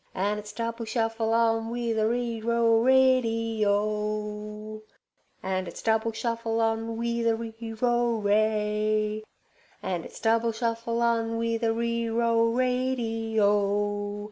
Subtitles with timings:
[0.15, 4.81] An' its double shuffle on we the re ro rady oh.
[5.43, 9.23] An' its double shuffle on we the re ro ray.
[9.83, 14.19] An' its double shuffle on we the re ro rady oh.